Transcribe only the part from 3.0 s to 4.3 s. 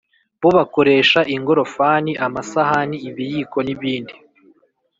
ibiyiko n’ibindi.